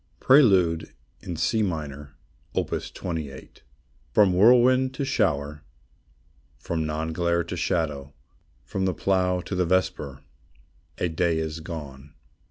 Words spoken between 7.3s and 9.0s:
to shadow, From the